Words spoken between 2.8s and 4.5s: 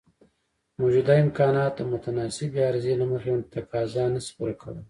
له مخې تقاضا نشي